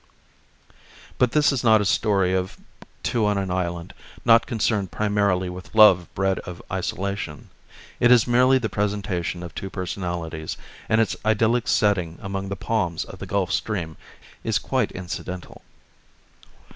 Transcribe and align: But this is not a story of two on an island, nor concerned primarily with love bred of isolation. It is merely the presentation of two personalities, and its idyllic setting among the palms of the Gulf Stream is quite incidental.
But 1.19 1.31
this 1.33 1.51
is 1.51 1.63
not 1.63 1.79
a 1.79 1.85
story 1.85 2.33
of 2.33 2.57
two 3.03 3.27
on 3.27 3.37
an 3.37 3.51
island, 3.51 3.93
nor 4.25 4.39
concerned 4.39 4.89
primarily 4.89 5.47
with 5.47 5.75
love 5.75 6.11
bred 6.15 6.39
of 6.39 6.59
isolation. 6.71 7.51
It 7.99 8.09
is 8.11 8.25
merely 8.25 8.57
the 8.57 8.67
presentation 8.67 9.43
of 9.43 9.53
two 9.53 9.69
personalities, 9.69 10.57
and 10.89 10.99
its 11.01 11.15
idyllic 11.23 11.67
setting 11.67 12.17
among 12.19 12.49
the 12.49 12.55
palms 12.55 13.03
of 13.05 13.19
the 13.19 13.27
Gulf 13.27 13.51
Stream 13.51 13.95
is 14.43 14.57
quite 14.57 14.89
incidental. 14.93 15.61